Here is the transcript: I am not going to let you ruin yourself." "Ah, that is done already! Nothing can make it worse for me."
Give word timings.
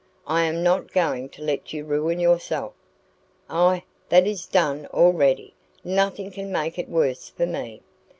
I 0.25 0.45
am 0.45 0.63
not 0.63 0.91
going 0.91 1.29
to 1.29 1.43
let 1.43 1.73
you 1.73 1.85
ruin 1.85 2.19
yourself." 2.19 2.73
"Ah, 3.51 3.83
that 4.09 4.25
is 4.25 4.47
done 4.47 4.87
already! 4.87 5.53
Nothing 5.83 6.31
can 6.31 6.51
make 6.51 6.79
it 6.79 6.89
worse 6.89 7.29
for 7.29 7.45
me." 7.45 7.83